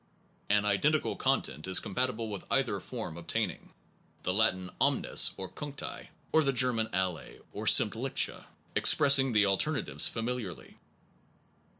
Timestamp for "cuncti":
5.47-6.07